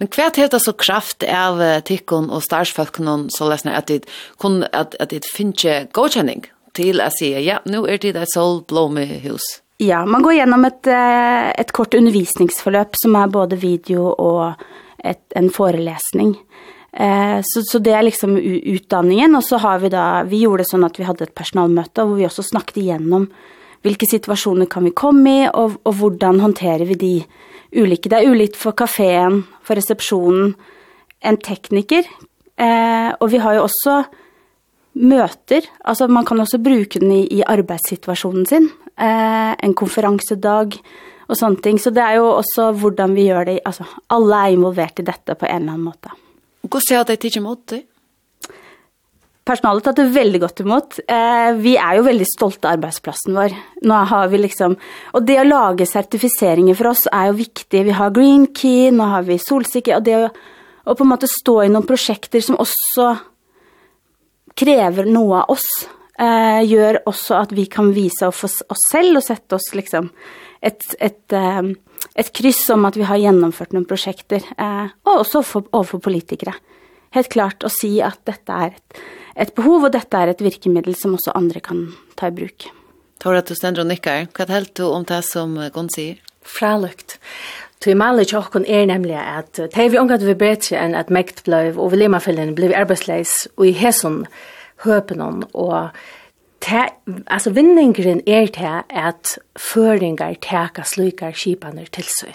Men 0.00 0.10
hva 0.12 0.28
er 0.30 0.50
det 0.52 0.62
så 0.62 0.72
kraft 0.72 1.24
av 1.24 1.60
tikkun 1.88 2.30
og 2.30 2.44
starsfolkene 2.44 3.30
så 3.34 3.48
lesne 3.50 3.76
at 3.76 3.90
det 3.90 4.04
kun 4.42 4.62
at, 4.72 4.96
at 5.00 5.12
det 5.12 5.24
finnes 5.28 5.88
godkjenning 5.96 6.46
til 6.76 7.00
å 7.00 7.10
si 7.14 7.32
ja, 7.44 7.60
nå 7.64 7.84
er 7.88 8.00
det 8.02 8.14
et 8.16 9.22
hus. 9.24 9.46
Ja, 9.78 10.04
man 10.08 10.24
går 10.24 10.38
gjennom 10.38 10.64
et, 10.64 10.88
et 10.88 11.72
kort 11.76 11.94
undervisningsforløp 11.94 12.96
som 12.96 13.16
er 13.20 13.32
både 13.32 13.58
video 13.60 14.08
og 14.08 14.62
et, 15.04 15.20
en 15.36 15.50
forelesning. 15.52 16.32
Eh, 16.96 17.40
så, 17.44 17.62
så 17.62 17.80
det 17.84 17.92
er 17.92 18.06
liksom 18.06 18.38
utdanningen, 18.40 19.36
og 19.36 19.44
så 19.44 19.60
har 19.60 19.82
vi 19.82 19.92
da, 19.92 20.22
vi 20.24 20.40
gjorde 20.46 20.64
det 20.64 20.70
sånn 20.70 20.86
at 20.88 20.96
vi 20.96 21.04
hadde 21.04 21.28
et 21.28 21.36
personalmøte 21.36 22.06
hvor 22.06 22.16
vi 22.16 22.24
også 22.28 22.46
snakket 22.46 22.80
igjennom 22.80 23.28
eh, 23.28 23.55
Hvilke 23.86 24.08
situasjoner 24.10 24.66
kan 24.70 24.86
vi 24.88 24.94
komme 24.96 25.32
i, 25.32 25.42
og, 25.46 25.78
og 25.86 25.98
hvordan 26.00 26.40
håndterer 26.42 26.86
vi 26.88 26.96
de 26.98 27.12
ulike? 27.78 28.10
Det 28.10 28.18
er 28.18 28.30
ulikt 28.32 28.58
for 28.58 28.74
kaféen, 28.74 29.44
for 29.62 29.78
resepsjonen, 29.78 30.56
en 31.26 31.38
tekniker. 31.38 32.08
Eh, 32.58 33.10
og 33.20 33.30
vi 33.30 33.38
har 33.42 33.54
jo 33.58 33.66
også 33.68 34.00
møter. 35.06 35.66
Altså 35.84 36.08
man 36.08 36.26
kan 36.26 36.40
også 36.40 36.58
bruke 36.62 37.00
den 37.02 37.12
i, 37.12 37.22
i 37.38 37.42
arbeidssituasjonen 37.46 38.46
sin. 38.48 38.70
Eh, 38.96 39.52
en 39.54 39.74
konferansedag 39.76 40.78
og 41.26 41.38
sånne 41.38 41.62
ting. 41.62 41.78
Så 41.78 41.92
det 41.94 42.02
er 42.02 42.18
jo 42.20 42.30
også 42.38 42.72
hvordan 42.80 43.14
vi 43.16 43.28
gjør 43.28 43.50
det. 43.50 43.58
Altså 43.68 43.86
alle 44.12 44.42
er 44.42 44.56
involvert 44.56 45.02
i 45.02 45.06
dette 45.06 45.36
på 45.36 45.48
en 45.48 45.62
eller 45.62 45.76
annen 45.76 45.90
måte. 45.90 46.14
Og 46.64 46.72
hvordan 46.72 47.04
er 47.04 47.12
det 47.12 47.30
ikke 47.30 47.44
måte? 47.44 47.82
personalet 49.46 49.86
tatt 49.86 50.00
det 50.00 50.08
veldig 50.14 50.40
godt 50.42 50.62
imot. 50.64 50.98
Eh, 51.06 51.52
vi 51.60 51.76
er 51.78 51.98
jo 51.98 52.06
veldig 52.06 52.26
stolte 52.28 52.66
av 52.66 52.76
arbeidsplassen 52.76 53.36
vår. 53.36 53.54
Nå 53.86 54.00
har 54.10 54.28
vi 54.32 54.42
liksom, 54.42 54.76
og 55.14 55.26
det 55.28 55.38
å 55.40 55.46
lage 55.46 55.86
sertifiseringer 55.88 56.78
for 56.78 56.90
oss 56.92 57.06
er 57.12 57.30
jo 57.30 57.38
viktig. 57.38 57.84
Vi 57.86 57.96
har 57.96 58.14
Green 58.14 58.48
Key, 58.56 58.90
nå 58.94 59.06
har 59.12 59.26
vi 59.28 59.38
Solsikker, 59.42 59.98
og 59.98 60.06
det 60.06 60.18
å, 60.18 60.28
å 60.86 60.96
på 60.98 61.06
en 61.06 61.12
måte 61.14 61.30
stå 61.30 61.60
i 61.64 61.70
noen 61.72 61.86
prosjekter 61.86 62.42
som 62.44 62.58
også 62.62 63.10
krever 64.56 65.08
noe 65.10 65.42
av 65.42 65.52
oss, 65.54 65.68
eh, 66.18 66.62
gjør 66.66 67.02
også 67.06 67.40
at 67.42 67.54
vi 67.54 67.66
kan 67.70 67.92
vise 67.94 68.26
oss, 68.26 68.62
oss 68.66 68.86
selv 68.90 69.20
og 69.20 69.26
sette 69.26 69.58
oss 69.58 69.68
liksom 69.76 70.08
et, 70.64 70.82
et, 70.98 71.22
eh, 71.36 71.68
et 72.16 72.32
kryss 72.34 72.64
om 72.74 72.88
at 72.88 72.96
vi 72.96 73.06
har 73.06 73.20
gjennomført 73.20 73.76
noen 73.76 73.86
prosjekter, 73.88 74.42
eh, 74.58 74.88
og 75.06 75.22
også 75.22 75.44
for, 75.44 75.68
overfor 75.72 76.02
politikere. 76.08 76.56
Helt 77.14 77.30
klart 77.32 77.64
å 77.64 77.72
si 77.72 77.98
at 78.04 78.18
dette 78.28 78.52
er 78.52 78.74
et 78.74 79.06
ett 79.36 79.54
behov 79.54 79.84
och 79.84 79.90
detta 79.90 80.18
är 80.18 80.28
ett 80.28 80.40
virkemiddel 80.40 80.94
som 80.94 81.14
också 81.14 81.30
andra 81.30 81.60
kan 81.60 81.96
ta 82.14 82.26
i 82.26 82.30
bruk. 82.30 82.70
Tora, 83.18 83.40
du 83.40 83.54
ständer 83.54 83.80
og 83.80 83.86
nickar. 83.86 84.26
Vad 84.38 84.50
helt 84.50 84.74
du 84.74 84.82
om 84.82 85.04
det 85.04 85.22
som 85.22 85.70
Gon 85.72 85.88
säger? 85.88 86.16
Fralukt. 86.42 87.18
Tu 87.78 87.94
mal 87.94 88.20
ich 88.20 88.32
er 88.32 88.86
nämlich 88.86 89.16
at 89.16 89.72
tei 89.72 89.88
vi 89.88 89.98
ongat 89.98 90.22
vi 90.22 90.34
betre 90.34 90.76
enn 90.76 90.94
at 90.94 91.10
mekt 91.10 91.44
bløv 91.44 91.78
og 91.78 91.92
vi 91.92 91.96
lema 91.96 92.18
fellen 92.18 92.54
bliv 92.54 92.72
arbeidsleis 92.72 93.48
og 93.56 93.66
i 93.66 93.72
hesson 93.72 94.26
høpenon 94.84 95.44
og 95.52 95.90
te, 96.66 96.82
altså 97.30 97.52
vinningurin 97.54 98.20
er 98.26 98.48
til 98.54 98.82
at 98.90 99.36
føringer 99.58 100.34
teka 100.42 100.84
slukar 100.86 101.36
skipaner 101.36 101.86
til 101.94 102.06
seg. 102.10 102.34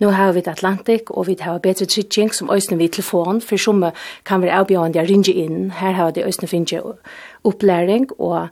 Nå 0.00 0.12
har 0.14 0.34
vi 0.36 0.44
Atlantik, 0.46 1.10
og 1.10 1.26
vi 1.26 1.36
har 1.40 1.58
bedre 1.62 1.86
trygging 1.86 2.32
som 2.34 2.50
øyne 2.50 2.78
vi 2.78 2.88
telefon, 2.88 3.40
for 3.40 3.56
som 3.56 3.84
kan 4.28 4.42
være 4.42 4.62
avbjørende 4.62 5.02
å 5.02 5.08
ringe 5.08 5.34
inn. 5.34 5.70
Her 5.80 5.98
har 5.98 6.14
vi 6.14 6.24
øyne 6.26 6.50
finne 6.50 6.96
opplæring, 7.44 8.08
og, 8.18 8.48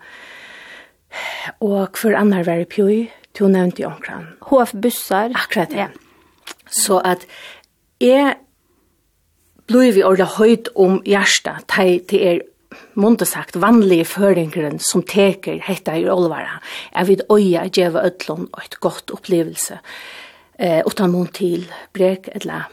og 1.60 2.00
hver 2.02 2.18
annar 2.18 2.46
være 2.48 2.66
pjøy, 2.66 3.08
to 3.34 3.48
nevnte 3.48 3.84
i 3.84 3.88
omkran. 3.88 4.32
HF-bussar. 4.50 5.34
Akkurat, 5.38 5.72
ja. 5.72 5.90
Så 6.66 6.98
at 7.04 7.26
jeg 8.00 8.34
blir 9.70 9.92
vi 9.94 10.02
ordet 10.02 10.26
høyt 10.38 10.70
om 10.74 10.98
hjertet, 11.06 11.68
til 12.10 12.26
er 12.26 12.40
munde 12.94 13.26
sagt 13.26 13.58
vanlige 13.60 14.06
føringeren 14.08 14.78
som 14.82 15.02
teker 15.02 15.60
hetta 15.66 15.96
i 15.98 16.08
olvara, 16.10 16.58
er 16.92 17.08
vid 17.08 17.24
øya 17.30 17.66
djeva 17.68 18.04
ødlån 18.06 18.48
og 18.52 18.62
et 18.64 18.80
godt 18.80 19.14
opplevelse, 19.16 19.80
eh, 20.58 20.82
utan 20.86 21.10
mun 21.10 21.26
til 21.26 21.66
brek 21.92 22.28
eller 22.34 22.68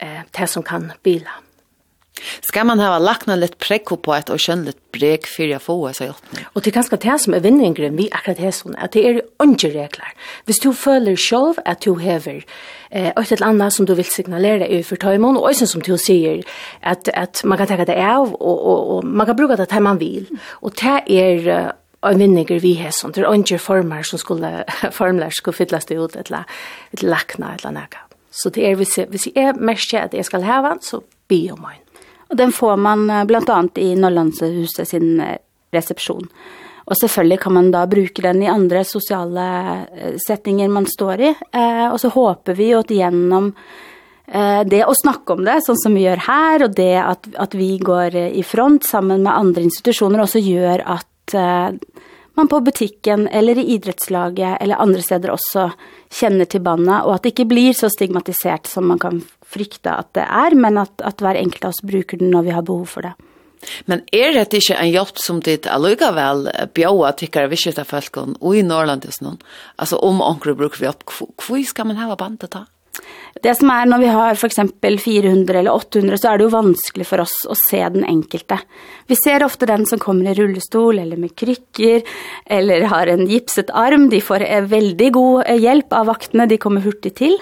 eh, 0.00 0.22
det 0.38 0.48
som 0.48 0.62
kan 0.62 0.92
bila. 1.02 1.45
Ska 2.42 2.64
man 2.64 2.80
hava 2.80 2.98
lakna 2.98 3.36
litt 3.36 3.58
prekko 3.62 3.98
på 4.02 4.14
et 4.16 4.30
og 4.32 4.40
kjønnligt 4.40 4.78
brek 4.94 5.28
fyrir 5.28 5.56
jeg 5.56 5.64
får 5.64 5.96
seg 5.98 6.10
hjelpning? 6.10 6.46
Og 6.54 6.62
det 6.62 6.70
er 6.70 6.76
ganske 6.78 6.98
det 7.02 7.16
som 7.22 7.36
er 7.36 7.44
vinningen 7.44 7.98
vi 7.98 8.08
akkurat 8.10 8.40
det 8.40 8.52
sånn, 8.56 8.76
at 8.80 8.96
det 8.96 9.04
er 9.04 9.20
ikke 9.44 9.72
regler. 9.74 10.12
Hvis 10.48 10.62
du 10.64 10.70
føler 10.72 11.18
sjølv 11.20 11.60
at 11.64 11.84
du 11.84 12.00
hever 12.00 12.42
eh, 12.90 13.10
et 13.12 13.32
eller 13.32 13.48
annet 13.50 13.76
som 13.76 13.86
du 13.86 13.94
vil 13.94 14.08
signalere 14.08 14.68
i 14.68 14.82
för 14.82 14.96
tøymon, 14.96 15.36
og 15.36 15.50
også 15.50 15.66
som 15.66 15.80
du 15.80 15.96
sier, 15.96 16.42
at, 16.82 17.08
at 17.14 17.44
man 17.44 17.58
kan 17.58 17.66
ta 17.66 17.84
det 17.84 17.96
av, 17.96 18.34
og, 18.34 18.56
og, 18.66 18.90
og 18.96 19.04
man 19.04 19.26
kan 19.26 19.36
bruke 19.36 19.56
det 19.56 19.68
til 19.68 19.82
man 19.82 20.00
vil. 20.00 20.28
Og 20.62 20.72
det 20.80 21.02
er 21.10 21.50
uh, 21.50 22.10
en 22.10 22.18
vinninger 22.18 22.60
vi 22.60 22.74
har 22.74 22.90
sånt, 22.90 23.16
det 23.16 23.24
er 23.24 23.34
ikke 23.34 23.58
former 23.58 24.02
som 24.02 24.18
skulle, 24.18 24.64
formler 24.98 25.30
skulle 25.30 25.56
fyllast 25.56 25.90
ut 25.90 26.16
et 26.16 26.30
eller 26.30 26.44
lakna 27.02 27.54
et 27.54 27.64
eller 27.64 27.68
annet. 27.76 28.02
Så 28.36 28.50
det 28.50 28.66
er, 28.68 28.74
hvis 28.74 28.98
jeg, 28.98 29.06
hvis 29.08 29.28
jeg 29.34 29.54
mest 29.56 29.94
at 29.94 30.14
jeg 30.14 30.24
skal 30.24 30.42
hava, 30.44 30.76
så 30.80 31.00
be 31.28 31.46
om 31.52 31.62
meg. 31.64 31.80
Och 32.28 32.36
den 32.36 32.52
får 32.52 32.76
man 32.76 33.26
bland 33.26 33.50
annat 33.50 33.78
i 33.78 33.94
Norrlandshuset 33.96 34.88
sin 34.88 35.22
reception. 35.72 36.28
Och 36.86 36.98
selvfølgelig 36.98 37.40
kan 37.40 37.52
man 37.52 37.70
da 37.70 37.86
bruke 37.86 38.22
den 38.22 38.42
i 38.42 38.48
andre 38.48 38.84
sosiale 38.84 39.86
setninger 40.26 40.68
man 40.68 40.86
står 40.86 41.20
i. 41.20 41.34
Eh, 41.52 41.86
og 41.92 42.00
så 42.00 42.08
håper 42.08 42.54
vi 42.54 42.68
jo 42.70 42.78
at 42.78 42.92
gjennom 42.94 43.48
eh, 44.26 44.62
det 44.62 44.84
å 44.86 44.94
snakke 44.94 45.34
om 45.34 45.42
det, 45.44 45.56
sånn 45.66 45.80
som 45.82 45.96
vi 45.98 46.04
gjør 46.04 46.22
her, 46.28 46.66
og 46.68 46.76
det 46.78 46.94
at, 47.02 47.26
at 47.34 47.56
vi 47.58 47.72
går 47.82 48.14
i 48.30 48.44
front 48.46 48.86
sammen 48.86 49.26
med 49.26 49.34
andre 49.34 49.66
institusjoner, 49.66 50.22
også 50.22 50.42
gjør 50.46 50.86
at 50.94 51.34
man 52.36 52.48
på 52.48 52.60
butikken 52.60 53.26
eller 53.28 53.58
i 53.58 53.66
idrettslaget 53.76 54.58
eller 54.60 54.82
andre 54.82 55.02
steder 55.02 55.32
også 55.32 55.70
kjenner 56.12 56.48
til 56.50 56.62
banna, 56.64 57.02
og 57.04 57.16
at 57.16 57.24
det 57.24 57.34
ikke 57.34 57.48
blir 57.50 57.76
så 57.76 57.90
stigmatisert 57.92 58.68
som 58.70 58.88
man 58.92 59.00
kan 59.02 59.22
frykte 59.46 59.92
at 59.92 60.12
det 60.16 60.26
er, 60.26 60.56
men 60.58 60.78
at, 60.82 60.92
at 61.00 61.22
hver 61.22 61.38
enkelt 61.40 61.64
av 61.64 61.74
oss 61.74 61.84
bruker 61.86 62.20
den 62.20 62.32
når 62.34 62.46
vi 62.48 62.54
har 62.56 62.66
behov 62.66 62.86
for 62.92 63.08
det. 63.08 63.14
Men 63.88 64.02
er 64.14 64.34
det 64.36 64.60
ikke 64.60 64.76
en 64.76 64.92
hjelp 64.92 65.18
som 65.22 65.40
ditt 65.42 65.66
allikevel 65.70 66.46
bjøa 66.76 67.12
tykker 67.18 67.48
av 67.48 67.56
ikke 67.56 67.86
folk 67.88 68.20
og 68.20 68.50
i 68.54 68.62
Norrland 68.62 69.06
og 69.08 69.16
sånn? 69.16 69.40
Altså 69.80 69.98
om 70.04 70.20
anker 70.22 70.54
bruker 70.58 70.82
vi 70.82 70.90
opp, 70.90 71.06
hvor 71.08 71.62
skal 71.66 71.88
man 71.88 72.00
ha 72.00 72.18
bandet 72.18 72.52
da? 72.52 72.66
Det 73.42 73.52
som 73.58 73.70
er 73.70 73.88
når 73.88 74.02
vi 74.02 74.10
har 74.14 74.38
for 74.40 74.48
eksempel 74.48 74.96
400 75.02 75.60
eller 75.60 75.76
800, 75.76 76.18
så 76.20 76.30
er 76.30 76.38
det 76.38 76.46
jo 76.46 76.54
vanskelig 76.54 77.06
for 77.08 77.22
oss 77.24 77.34
å 77.46 77.56
se 77.58 77.80
den 77.94 78.06
enkelte. 78.08 78.58
Vi 79.10 79.18
ser 79.18 79.44
ofte 79.44 79.68
den 79.68 79.84
som 79.88 80.00
kommer 80.02 80.30
i 80.30 80.36
rullestol 80.38 81.00
eller 81.02 81.20
med 81.20 81.34
krykker, 81.38 82.04
eller 82.46 82.88
har 82.90 83.12
en 83.12 83.26
gipset 83.28 83.72
arm. 83.76 84.08
De 84.12 84.22
får 84.24 84.46
veldig 84.72 85.10
god 85.14 85.50
hjelp 85.62 85.96
av 85.96 86.08
vaktene, 86.12 86.48
de 86.48 86.60
kommer 86.62 86.84
hurtig 86.86 87.16
til. 87.20 87.36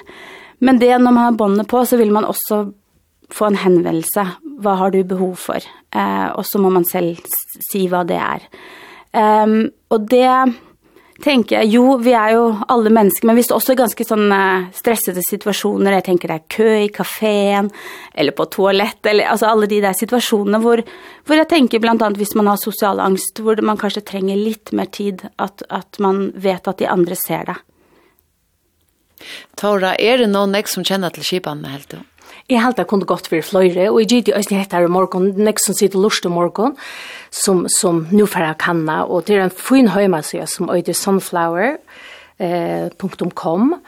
Men 0.65 0.81
det 0.83 0.93
når 0.97 1.13
man 1.13 1.23
har 1.29 1.39
båndet 1.39 1.71
på, 1.71 1.85
så 1.87 1.99
vil 2.01 2.13
man 2.15 2.27
også 2.29 2.65
få 3.35 3.51
en 3.51 3.61
henvendelse. 3.61 4.27
Hva 4.63 4.77
har 4.81 4.95
du 4.95 5.03
behov 5.07 5.37
for? 5.41 5.63
Eh, 5.95 6.29
og 6.35 6.45
så 6.49 6.61
må 6.63 6.71
man 6.75 6.87
selv 6.89 7.23
si 7.71 7.87
hva 7.91 8.05
det 8.07 8.19
er. 8.21 8.47
Um, 9.15 9.69
og 9.95 10.09
det 10.11 10.27
tenker 11.23 11.61
jeg, 11.61 11.71
jo, 11.77 11.97
vi 12.03 12.15
er 12.17 12.35
jo 12.35 12.45
alle 12.71 12.91
mennesker, 12.93 13.27
men 13.29 13.39
hvis 13.39 13.51
det 13.51 13.57
også 13.57 13.75
i 13.75 13.79
ganske 13.79 14.07
sånne 14.07 14.39
stressede 14.75 15.23
situasjoner. 15.27 15.99
Jeg 15.99 16.07
tenker 16.09 16.31
det 16.31 16.39
er 16.41 16.49
kø 16.57 16.71
i 16.85 16.91
kaféen, 16.95 17.71
eller 18.15 18.35
på 18.37 18.49
toalett, 18.55 18.99
eller 19.07 19.31
altså 19.31 19.51
alle 19.51 19.69
de 19.71 19.81
der 19.85 19.97
situasjonene 19.99 20.61
hvor, 20.65 20.83
hvor 21.27 21.39
jeg 21.39 21.51
tenker 21.53 21.83
blant 21.83 22.03
annet 22.03 22.21
hvis 22.21 22.35
man 22.39 22.51
har 22.51 22.59
sosial 22.61 23.03
angst, 23.03 23.39
hvor 23.39 23.61
man 23.63 23.79
kanskje 23.81 24.05
trenger 24.09 24.41
litt 24.41 24.75
mer 24.75 24.91
tid, 24.91 25.27
at, 25.39 25.63
at 25.71 26.01
man 26.03 26.29
vet 26.35 26.67
at 26.71 26.83
de 26.83 26.91
andre 26.91 27.19
ser 27.19 27.47
det. 27.53 27.61
Tora, 29.57 29.95
er 29.95 30.19
det 30.21 30.33
noen 30.33 30.57
jeg 30.59 30.69
som 30.69 30.85
kjenner 30.85 31.15
til 31.15 31.25
skipene 31.25 31.63
med 31.63 31.77
helt? 31.77 31.97
Jeg 32.51 32.61
halte 32.61 32.83
det 32.83 32.91
kunne 32.91 33.07
gått 33.09 33.31
for 33.33 33.41
fløyre, 33.41 33.87
og 33.89 34.03
jeg 34.03 34.09
gitt 34.11 34.29
i 34.29 34.37
øyne 34.37 34.59
hette 34.61 34.77
her 34.77 34.85
i 34.85 34.93
morgen, 34.93 35.33
nek 35.41 35.57
som 35.65 35.75
sitter 35.77 36.03
lort 36.03 36.27
i 36.29 36.31
morgen, 36.33 36.77
som, 37.33 37.65
som 37.73 38.07
nå 38.13 38.27
får 38.29 38.43
jeg 38.45 38.61
kanna, 38.61 39.09
og 39.09 39.25
det 39.25 39.39
er 39.39 39.45
en 39.47 39.55
fin 39.55 39.89
høymasøy 39.89 40.45
som 40.53 40.69
øyde 40.69 40.95
sunflower.com, 40.95 43.73
eh, 43.73 43.79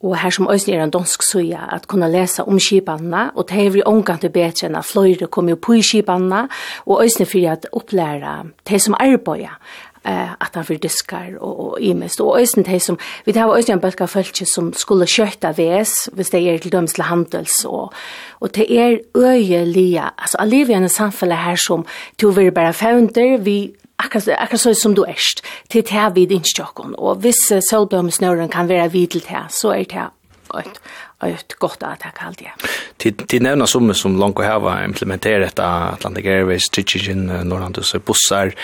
Og 0.00 0.16
her 0.16 0.30
som 0.30 0.48
øyne 0.48 0.72
er 0.72 0.82
en 0.82 0.90
dansk 0.90 1.22
søya, 1.32 1.76
at 1.76 1.86
kunne 1.86 2.08
lese 2.08 2.42
om 2.42 2.58
skipanna, 2.58 3.30
og 3.36 3.48
det 3.48 3.66
er 3.66 3.70
vi 3.70 3.82
omgang 3.86 4.20
til 4.20 4.32
bedre 4.32 4.66
enn 4.66 4.76
at 4.76 4.88
fløyre 4.88 5.28
kommer 5.28 5.54
på 5.60 5.72
i 5.76 5.82
skipanna, 5.82 6.46
og 6.86 7.04
øyne 7.04 7.26
for 7.28 7.50
at 7.52 7.66
opplære 7.72 8.44
det 8.68 8.82
som 8.82 8.94
arbeider, 8.98 9.60
eh 10.02 10.32
att 10.38 10.54
han 10.54 10.64
för 10.64 10.74
diskar 10.74 11.36
och 11.42 11.60
och 11.60 11.80
i 11.80 11.94
mest 11.94 12.20
och 12.20 12.40
ösen 12.40 12.62
det 12.62 12.80
som 12.80 12.98
vi 13.24 13.38
har 13.38 13.58
ösen 13.58 13.72
en 13.72 13.80
bulka 13.80 14.06
fölke 14.06 14.44
som 14.46 14.72
skulle 14.72 15.06
köta 15.06 15.52
väs 15.52 15.92
hvis 16.12 16.30
det 16.30 16.38
är 16.38 16.58
till 16.58 16.70
döms 16.70 16.92
till 16.92 17.02
handels 17.02 17.64
och 17.64 17.92
och 18.30 18.48
det 18.52 18.72
är 18.72 19.00
öjeliga 19.14 20.12
alltså 20.16 20.38
Olivia 20.42 20.76
en 20.76 20.90
samfälle 20.90 21.34
här 21.34 21.56
som 21.56 21.84
tog 22.16 22.34
vi 22.34 22.50
bara 22.50 22.72
founder 22.72 23.38
vi 23.38 23.74
akkurat 23.96 24.28
akkurat 24.28 24.60
så 24.60 24.74
som 24.74 24.94
du 24.94 25.04
erst 25.04 25.46
till 25.68 25.82
det 25.82 25.90
här 25.90 26.10
vid 26.10 26.32
instjocken 26.32 26.94
och 26.94 27.24
vissa 27.24 27.60
sådömsnören 27.60 28.48
kan 28.48 28.66
vara 28.66 28.88
vid 28.88 29.10
till 29.10 29.22
så 29.48 29.70
är 29.70 29.84
det 29.84 30.10
ett 30.58 30.80
ett 31.22 31.54
gott 31.58 31.82
att 31.82 32.00
jag 32.04 32.14
kallt 32.14 32.40
ja. 32.42 32.50
Till 32.96 33.14
till 33.14 33.42
nämna 33.42 33.66
som 33.66 33.94
som 33.94 34.18
långt 34.18 34.38
och 34.38 34.44
här 34.44 34.84
implementerat 34.84 35.46
detta 35.46 35.66
Atlantic 35.66 36.26
Airways 36.26 36.62
Chichen 36.72 37.50
så 37.82 37.98
bussar. 37.98 38.54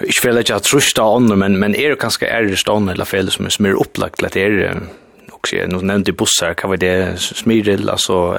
Jag 0.00 0.24
vill 0.24 0.38
inte 0.38 0.54
att 0.54 0.62
trusta 0.62 1.02
om 1.02 1.38
men 1.38 1.58
men 1.58 1.74
är 1.74 1.90
det 1.90 1.96
kanske 1.96 2.26
är 2.26 2.42
det 2.42 2.56
stånd 2.56 2.90
eller 2.90 3.04
fel 3.04 3.30
som 3.30 3.46
är 3.46 3.50
smör 3.50 3.72
upplagt 3.72 4.22
att 4.22 4.36
är 4.36 4.82
också 5.32 5.56
nu 5.56 5.82
nämnde 5.82 6.12
bussar 6.12 6.54
kan 6.54 6.70
vara 6.70 6.76
det 6.76 7.20
smyril 7.20 7.90
alltså 7.90 8.38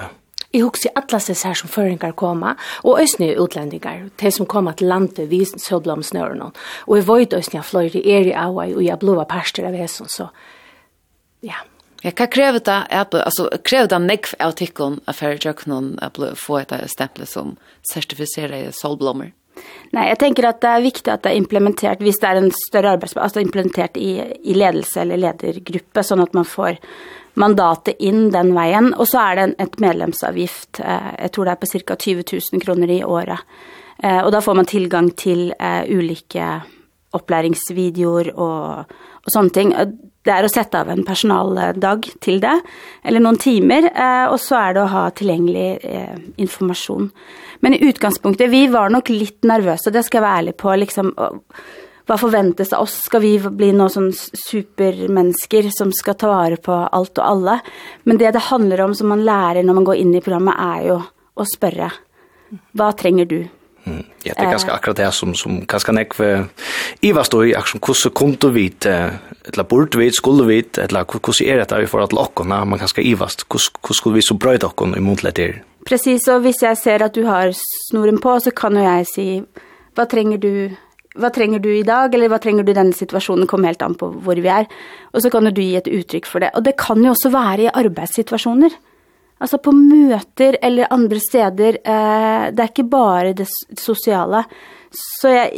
Jeg 0.53 0.63
husker 0.65 0.89
alle 0.98 1.19
seg 1.22 1.38
her 1.46 1.58
som 1.60 1.69
føringer 1.69 2.13
kommer, 2.17 2.55
og 2.81 3.03
øsne 3.03 3.36
utlendingar, 3.38 4.08
de 4.17 4.31
som 4.34 4.48
kommer 4.50 4.74
til 4.74 4.89
landet 4.89 5.29
vi 5.29 5.43
søblom 5.46 6.01
snøren. 6.03 6.41
Og 6.88 6.96
jeg 6.98 7.05
vet 7.05 7.36
øsne 7.38 7.60
jeg 7.60 7.65
fløyre 7.65 8.01
er 8.01 8.29
i 8.31 8.34
avvei, 8.34 8.72
og 8.74 8.81
jeg 8.84 8.98
blod 9.00 9.22
parster 9.29 9.67
av 9.69 9.77
hesen, 9.77 10.10
så 10.10 10.31
ja. 11.46 11.62
Ja, 12.01 12.11
hva 12.15 12.27
krever 12.31 12.61
det, 12.63 12.77
at, 12.95 13.13
altså, 13.13 13.49
krever 13.63 13.89
det 13.91 13.99
nekv 14.05 14.37
av 14.39 14.53
tikkun 14.55 15.01
av 15.05 15.17
ferdjøknen 15.19 15.97
at 16.05 16.19
få 16.39 16.61
et 16.61 16.71
stempel 16.87 17.27
som 17.27 17.57
sertifiserer 17.91 18.71
solblommer? 18.71 19.33
Nej, 19.91 20.09
jag 20.09 20.19
tänker 20.19 20.43
att 20.43 20.61
det 20.61 20.67
är 20.67 20.81
viktigt 20.81 21.07
att 21.07 21.23
det 21.23 21.29
är 21.29 21.33
implementerat, 21.33 22.01
visst 22.01 22.21
det 22.21 22.27
är 22.27 22.35
en 22.35 22.51
större 22.69 22.89
arbetsplats, 22.89 23.23
alltså 23.23 23.39
implementerat 23.39 23.97
i, 23.97 24.35
i 24.43 24.53
ledelse 24.53 25.01
eller 25.01 25.17
ledargruppe, 25.17 26.03
så 26.03 26.21
att 26.21 26.33
man 26.33 26.45
får 26.45 26.77
mandatet 27.33 27.95
in 27.99 28.31
den 28.31 28.53
vägen. 28.53 28.93
Och 28.93 29.07
så 29.07 29.19
är 29.19 29.35
det 29.35 29.41
en, 29.41 29.55
ett 29.57 29.79
medlemsavgift, 29.79 30.79
eh, 30.79 31.21
jag 31.21 31.31
tror 31.31 31.45
det 31.45 31.51
är 31.51 31.55
på 31.55 31.65
cirka 31.65 31.95
20 31.99 32.39
000 32.51 32.61
kroner 32.61 32.89
i 32.89 33.03
året. 33.03 33.39
Eh, 34.03 34.21
och 34.21 34.31
då 34.31 34.41
får 34.41 34.53
man 34.53 34.65
tillgång 34.65 35.11
till 35.11 35.53
eh, 35.59 35.83
olika 35.87 36.61
opplæringsvideoer 37.17 38.31
og, 38.35 38.93
og 39.23 39.33
sånne 39.33 39.55
ting. 39.55 39.73
Det 40.25 40.33
er 40.35 40.45
å 40.45 40.51
sette 40.51 40.81
av 40.81 40.91
en 40.91 41.03
personaldag 41.07 42.09
til 42.21 42.41
det, 42.43 42.55
eller 43.07 43.23
noen 43.23 43.39
timer, 43.41 43.87
og 44.29 44.37
så 44.43 44.59
er 44.59 44.75
det 44.75 44.83
å 44.83 44.91
ha 44.91 45.03
tilgjengelig 45.15 45.67
eh, 45.87 46.17
informasjon. 46.43 47.07
Men 47.65 47.75
i 47.75 47.81
utgangspunktet, 47.87 48.51
vi 48.51 48.65
var 48.71 48.91
nok 48.93 49.09
litt 49.13 49.47
nervøse, 49.47 49.93
det 49.95 50.03
skal 50.05 50.19
jeg 50.19 50.27
være 50.27 50.41
ærlig 50.43 50.55
på, 50.59 50.73
liksom, 50.83 51.13
hva 52.09 52.17
forventes 52.17 52.73
av 52.73 52.87
oss? 52.87 52.95
Skal 53.05 53.21
vi 53.21 53.35
bli 53.37 53.69
noen 53.75 53.91
sånn 53.93 54.09
supermennesker 54.13 55.69
som 55.75 55.91
skal 55.93 56.17
ta 56.17 56.31
vare 56.31 56.57
på 56.57 56.73
alt 56.73 57.21
og 57.21 57.25
alle? 57.25 57.59
Men 58.09 58.17
det 58.17 58.33
det 58.33 58.47
handler 58.49 58.81
om 58.87 58.95
som 58.97 59.11
man 59.13 59.21
lærer 59.27 59.61
når 59.65 59.77
man 59.77 59.85
går 59.85 60.01
inn 60.01 60.15
i 60.17 60.23
programmet, 60.25 60.57
er 60.57 60.87
jo 60.89 60.99
å 61.39 61.45
spørre, 61.45 61.91
hva 62.73 62.89
trenger 62.97 63.29
du? 63.29 63.39
Mm. 63.86 64.03
Ja, 64.25 64.33
det 64.33 64.43
er 64.43 64.51
ganske 64.51 64.74
akkurat 64.74 64.98
det 65.00 65.07
som, 65.15 65.31
som 65.38 65.62
ganske 65.69 65.93
nekve 65.95 66.29
Iva 67.05 67.24
stod 67.24 67.48
i 67.48 67.55
akkurat 67.57 67.88
hvordan 67.88 68.15
kunne 68.19 68.51
vi 68.53 68.65
eller 68.89 69.63
burde 69.63 69.98
vi, 69.98 70.12
skulle 70.12 70.45
vi, 70.45 70.59
eller 70.77 71.07
hvordan 71.07 71.48
er 71.48 71.63
det 71.63 71.79
vi 71.79 71.89
får 71.89 72.03
at 72.03 72.13
lokkene, 72.13 72.65
man 72.65 72.79
ganske 72.79 73.03
ivast, 73.03 73.45
hvordan 73.48 73.95
skulle 73.98 74.19
vi 74.19 74.25
så 74.25 74.38
brøyde 74.38 74.67
okkene 74.67 74.98
i 74.98 75.03
månedlet 75.03 75.36
til? 75.39 75.55
Precis, 75.88 76.27
og 76.29 76.43
hvis 76.43 76.62
jeg 76.62 76.77
ser 76.77 77.03
at 77.05 77.15
du 77.15 77.24
har 77.25 77.53
snoren 77.89 78.19
på, 78.21 78.36
så 78.43 78.51
kan 78.55 78.75
jo 78.77 78.83
jeg 78.83 79.07
si, 79.09 79.27
hva 79.98 80.05
trenger 80.09 80.41
du, 80.43 80.51
hva 81.17 81.31
trenger 81.33 81.63
du 81.63 81.71
i 81.71 81.86
dag, 81.88 82.13
eller 82.13 82.29
hva 82.29 82.39
trenger 82.41 82.67
du 82.67 82.74
i 82.74 82.77
denne 82.77 82.93
situasjonen, 82.93 83.48
kom 83.50 83.65
helt 83.65 83.81
an 83.81 83.98
på 83.98 84.12
hvor 84.25 84.38
vi 84.38 84.51
er, 84.53 84.67
og 85.13 85.24
så 85.24 85.31
kan 85.33 85.50
du 85.50 85.62
gi 85.62 85.74
et 85.79 85.89
uttrykk 85.89 86.29
for 86.29 86.43
det. 86.43 86.51
Og 86.55 86.67
det 86.67 86.75
kan 86.79 87.01
jo 87.03 87.15
også 87.15 87.31
være 87.33 87.65
i 87.65 87.74
arbeidssituasjoner. 87.81 88.75
Alltså 89.41 89.58
på 89.58 89.72
möter 89.72 90.58
eller 90.62 90.88
andra 90.89 91.19
steder, 91.29 91.77
eh, 91.84 92.53
det 92.53 92.63
är 92.63 92.67
inte 92.67 92.84
bara 92.84 93.34
det 93.34 93.48
sociala. 93.77 94.43
Så 95.22 95.27
jag 95.27 95.50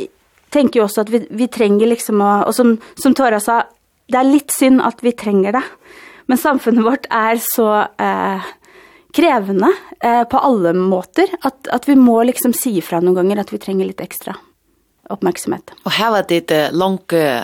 tänker 0.49 0.79
ju 0.79 0.83
också 0.83 1.01
att 1.01 1.09
vi, 1.09 1.27
vi 1.29 1.47
trenger 1.47 1.87
liksom, 1.87 2.21
å, 2.21 2.43
och 2.43 2.55
som, 2.55 2.77
som 2.95 3.13
Tora 3.13 3.39
sa, 3.39 3.63
det 4.07 4.17
är 4.17 4.23
lite 4.23 4.53
synd 4.53 4.81
att 4.81 5.03
vi 5.03 5.11
trenger 5.11 5.51
det. 5.51 5.63
Men 6.25 6.37
samfunnet 6.37 6.85
vårt 6.85 7.05
är 7.09 7.39
så 7.55 7.79
eh, 8.03 8.41
krevende 9.13 9.73
eh, 9.99 10.23
på 10.23 10.37
alla 10.37 10.73
måter 10.73 11.27
att, 11.41 11.67
att 11.67 11.89
vi 11.89 11.95
må 11.95 12.23
liksom 12.23 12.53
si 12.53 12.81
fra 12.81 12.99
noen 12.99 13.15
ganger 13.15 13.37
att 13.37 13.53
vi 13.53 13.57
trenger 13.57 13.85
lite 13.85 14.03
extra 14.03 14.35
uppmärksamhet. 15.09 15.71
Och 15.83 15.91
här 15.91 16.11
var 16.11 16.25
det 16.27 16.51
ett 16.51 16.73
langt 16.73 17.13
uh, 17.13 17.39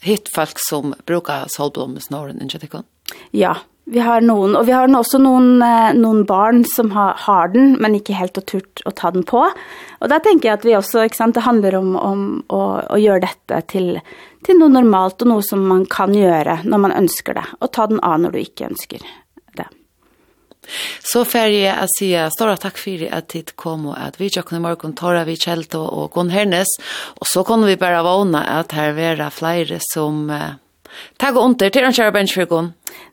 hitt 0.00 0.28
folk 0.34 0.54
som 0.56 0.94
med 1.06 1.44
solblommesnåren, 1.46 2.42
inte 2.42 2.58
det 2.58 2.66
kan? 2.66 2.84
Ja, 3.30 3.56
Vi 3.86 4.00
har 4.02 4.24
noen, 4.26 4.56
og 4.58 4.64
vi 4.66 4.72
har 4.74 4.90
også 4.90 5.20
noen, 5.22 5.60
noen 5.94 6.24
barn 6.26 6.64
som 6.66 6.88
har, 6.90 7.14
har 7.22 7.52
den, 7.52 7.76
men 7.78 7.94
ikke 7.94 8.16
helt 8.18 8.38
og 8.40 8.46
turt 8.50 8.82
å 8.82 8.90
ta 8.90 9.12
den 9.14 9.22
på. 9.26 9.44
Og 9.46 10.10
da 10.10 10.18
tenker 10.22 10.48
jeg 10.48 10.58
at 10.58 10.66
vi 10.66 10.74
også, 10.74 11.04
ikke 11.06 11.20
sant, 11.20 11.36
det 11.36 11.44
handler 11.46 11.78
om, 11.78 11.92
om 11.94 12.24
å, 12.50 12.62
å 12.82 12.98
gjøre 12.98 13.22
dette 13.28 13.60
til, 13.70 13.92
til 14.46 14.58
noe 14.58 14.74
normalt, 14.74 15.22
og 15.22 15.30
noe 15.30 15.46
som 15.46 15.62
man 15.70 15.86
kan 15.86 16.16
gjøre 16.16 16.64
når 16.66 16.82
man 16.82 16.96
ønsker 16.98 17.38
det, 17.38 17.46
og 17.60 17.72
ta 17.78 17.86
den 17.86 18.02
av 18.02 18.18
når 18.24 18.34
du 18.34 18.42
ikke 18.42 18.66
ønsker 18.72 19.06
det. 19.06 19.14
Så 21.06 21.22
får 21.22 21.52
jeg 21.54 21.74
å 21.78 21.86
si 21.94 22.10
større 22.34 22.58
takk 22.58 22.78
for 22.80 23.06
at 23.14 23.28
tid 23.30 23.54
kom, 23.54 23.86
og 23.92 23.98
at 24.02 24.18
vi 24.18 24.32
tjøkken 24.34 24.58
i 24.58 24.64
morgen 24.64 24.96
tar 24.98 25.20
vi 25.28 25.38
kjelt 25.38 25.78
og, 25.78 25.86
og 25.86 26.12
går 26.16 26.32
hernes, 26.34 26.74
og 27.20 27.28
så 27.30 27.46
kan 27.46 27.62
vi 27.66 27.78
bare 27.78 28.02
vågne 28.06 28.42
at 28.42 28.74
her 28.76 28.96
være 28.98 29.30
flere 29.34 29.78
som... 29.92 30.24
Uh, 30.26 30.54
Takk 31.20 31.36
og 31.36 31.50
under 31.50 31.72
til 31.72 31.88
Ansjara 31.88 32.14
Benchfyrkon. 32.14 32.72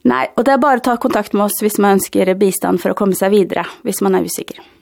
Nei, 0.09 0.25
og 0.37 0.45
det 0.45 0.55
er 0.55 0.63
bare 0.63 0.81
å 0.81 0.85
ta 0.85 0.97
kontakt 1.01 1.35
med 1.35 1.47
oss 1.47 1.61
hvis 1.63 1.79
man 1.79 1.99
ønsker 1.99 2.33
bistand 2.39 2.81
for 2.83 2.93
å 2.93 2.97
komme 2.97 3.17
seg 3.17 3.35
videre, 3.35 3.65
hvis 3.87 4.01
man 4.05 4.17
er 4.17 4.27
usikker. 4.27 4.72